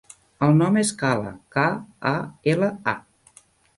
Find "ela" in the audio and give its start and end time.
2.55-2.71